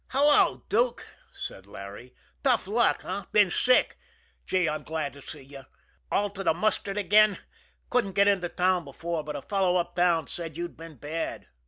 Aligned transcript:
"Hullo, 0.13 0.63
Dook!" 0.67 1.05
said 1.31 1.67
Larry. 1.67 2.15
"Tough 2.43 2.65
luck, 2.65 3.05
eh? 3.05 3.25
Been 3.31 3.51
sick? 3.51 3.99
Gee, 4.47 4.67
I'm 4.67 4.81
glad 4.81 5.13
to 5.13 5.21
see 5.21 5.43
you! 5.43 5.65
All 6.11 6.31
to 6.31 6.43
the 6.43 6.55
mustard 6.55 6.97
again? 6.97 7.37
Couldn't 7.91 8.13
get 8.15 8.27
into 8.27 8.49
town 8.49 8.83
before, 8.83 9.23
but 9.23 9.35
a 9.35 9.43
fellow 9.43 9.75
uptown 9.75 10.25
said 10.25 10.57
you'd 10.57 10.75
been 10.75 10.95
bad." 10.95 11.49